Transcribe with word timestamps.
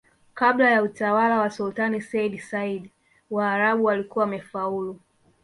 kabla 0.33 0.69
ya 0.69 0.83
utawala 0.83 1.39
wa 1.39 1.49
sulutani 1.51 2.01
seyyid 2.01 2.39
said 2.39 2.89
Waarabu 3.31 3.83
walikuwa 3.85 4.25
wamefaulu 4.25 4.99